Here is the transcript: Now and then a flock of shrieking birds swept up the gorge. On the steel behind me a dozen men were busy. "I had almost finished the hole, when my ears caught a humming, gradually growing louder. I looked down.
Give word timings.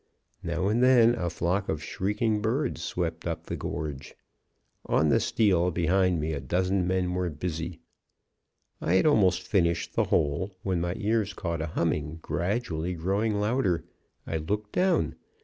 Now 0.41 0.67
and 0.67 0.81
then 0.81 1.13
a 1.13 1.29
flock 1.29 1.69
of 1.69 1.83
shrieking 1.83 2.41
birds 2.41 2.81
swept 2.81 3.27
up 3.27 3.45
the 3.45 3.55
gorge. 3.55 4.15
On 4.87 5.09
the 5.09 5.19
steel 5.19 5.69
behind 5.69 6.19
me 6.19 6.33
a 6.33 6.39
dozen 6.41 6.87
men 6.87 7.13
were 7.13 7.29
busy. 7.29 7.81
"I 8.81 8.95
had 8.95 9.05
almost 9.05 9.43
finished 9.43 9.93
the 9.93 10.05
hole, 10.05 10.57
when 10.63 10.81
my 10.81 10.95
ears 10.95 11.33
caught 11.33 11.61
a 11.61 11.67
humming, 11.67 12.17
gradually 12.23 12.95
growing 12.95 13.35
louder. 13.39 13.83
I 14.25 14.37
looked 14.37 14.71
down. 14.71 15.17